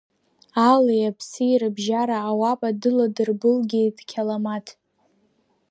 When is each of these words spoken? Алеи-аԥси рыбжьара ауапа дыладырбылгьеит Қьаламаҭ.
Алеи-аԥси 0.69 1.59
рыбжьара 1.61 2.17
ауапа 2.29 2.69
дыладырбылгьеит 2.81 3.97
Қьаламаҭ. 4.09 4.67